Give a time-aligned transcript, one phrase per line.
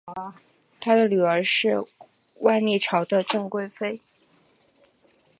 [0.79, 1.85] 他的女儿是
[2.39, 4.01] 万历朝的郑贵妃。